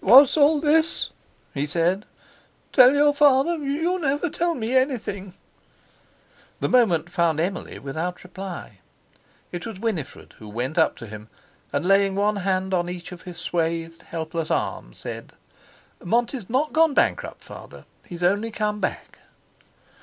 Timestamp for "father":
3.14-3.56, 17.40-17.86